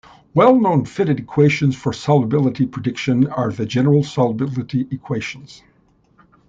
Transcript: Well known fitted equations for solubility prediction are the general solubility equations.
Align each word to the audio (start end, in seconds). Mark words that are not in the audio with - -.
Well 0.33 0.59
known 0.59 0.85
fitted 0.85 1.19
equations 1.19 1.75
for 1.75 1.93
solubility 1.93 2.65
prediction 2.65 3.27
are 3.27 3.51
the 3.51 3.67
general 3.67 4.03
solubility 4.03 4.87
equations. 4.89 5.61